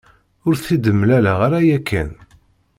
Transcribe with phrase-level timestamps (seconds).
[0.47, 2.09] Ur t-id-mlaleɣ ara yakan.